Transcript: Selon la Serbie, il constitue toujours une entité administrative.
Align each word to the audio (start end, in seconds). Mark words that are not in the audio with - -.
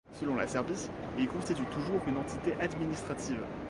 Selon 0.19 0.33
la 0.35 0.47
Serbie, 0.47 0.89
il 1.19 1.27
constitue 1.27 1.63
toujours 1.65 2.01
une 2.07 2.17
entité 2.17 2.55
administrative. 2.59 3.45